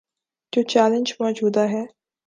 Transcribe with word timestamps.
جو 0.53 0.61
چیلنج 0.63 1.07
موجود 1.19 1.57
ہے۔ 1.57 1.83